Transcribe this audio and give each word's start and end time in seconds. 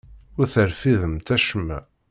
Ur 0.39 0.47
terfidemt 0.53 1.29
acemma. 1.35 1.79